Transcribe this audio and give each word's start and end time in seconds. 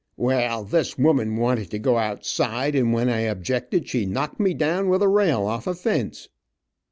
"Well 0.17 0.63
this 0.63 0.97
woman 0.97 1.37
wanted 1.37 1.69
to 1.69 1.77
go 1.77 1.99
outside, 1.99 2.73
and 2.73 2.91
when 2.91 3.07
I 3.07 3.19
objected, 3.19 3.87
she 3.87 4.07
knocked 4.07 4.39
me 4.39 4.55
down 4.55 4.89
with 4.89 5.03
a 5.03 5.07
rail 5.07 5.45
off 5.45 5.67
a 5.67 5.75
fence." 5.75 6.27